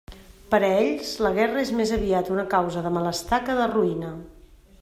Per 0.53 0.59
a 0.59 0.69
ells, 0.85 1.11
la 1.25 1.31
guerra 1.35 1.61
és 1.65 1.73
més 1.81 1.93
aviat 1.99 2.33
una 2.39 2.49
causa 2.57 2.85
de 2.87 2.93
malestar 2.99 3.43
que 3.47 3.59
de 3.63 3.73
ruïna. 3.79 4.15